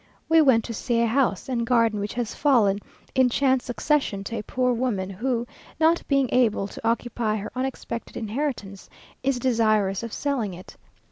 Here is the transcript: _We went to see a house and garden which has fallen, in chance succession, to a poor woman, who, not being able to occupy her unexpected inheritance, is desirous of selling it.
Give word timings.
_We 0.27 0.41
went 0.41 0.63
to 0.63 0.73
see 0.73 0.99
a 1.01 1.05
house 1.05 1.47
and 1.47 1.63
garden 1.63 1.99
which 1.99 2.15
has 2.15 2.33
fallen, 2.33 2.79
in 3.13 3.29
chance 3.29 3.65
succession, 3.65 4.23
to 4.23 4.37
a 4.39 4.43
poor 4.43 4.73
woman, 4.73 5.11
who, 5.11 5.45
not 5.79 6.01
being 6.07 6.27
able 6.31 6.67
to 6.69 6.81
occupy 6.87 7.35
her 7.35 7.51
unexpected 7.55 8.17
inheritance, 8.17 8.89
is 9.21 9.37
desirous 9.37 10.01
of 10.01 10.11
selling 10.11 10.55
it. 10.55 10.75